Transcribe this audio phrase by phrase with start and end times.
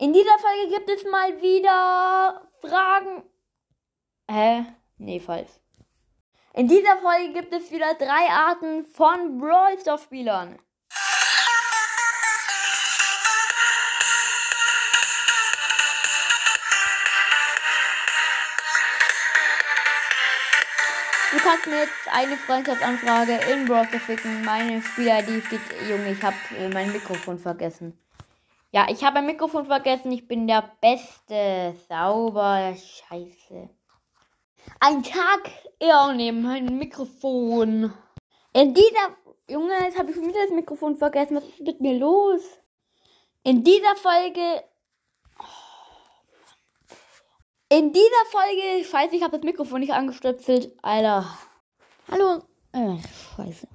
[0.00, 3.22] In dieser Folge gibt es mal wieder Fragen.
[4.30, 4.64] Hä?
[4.96, 5.50] Nee, falsch.
[6.54, 10.58] In dieser Folge gibt es wieder drei Arten von Brawl Stars Spielern.
[21.30, 24.42] Du kannst mir jetzt eine Freundschaftsanfrage in Browser schicken.
[24.46, 27.98] Meine Spieler-ID steht, Junge, ich habe äh, mein Mikrofon vergessen.
[28.72, 30.12] Ja, ich habe mein Mikrofon vergessen.
[30.12, 31.74] Ich bin der Beste.
[31.88, 32.74] Sauber.
[32.76, 33.68] Scheiße.
[34.78, 37.92] Ein Tag eher neben meinem Mikrofon.
[38.52, 39.16] In dieser.
[39.48, 41.36] Junge, jetzt habe ich schon wieder das Mikrofon vergessen.
[41.36, 42.42] Was ist mit mir los?
[43.42, 44.62] In dieser Folge.
[47.68, 48.84] In dieser Folge.
[48.84, 50.72] Scheiße, ich habe das Mikrofon nicht angestöpselt.
[50.82, 51.26] Alter.
[52.08, 52.44] Hallo.
[52.72, 52.98] Äh,
[53.36, 53.66] scheiße.